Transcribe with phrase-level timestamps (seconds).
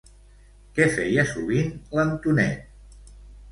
[0.77, 3.15] Què feia sovint l'Antonet?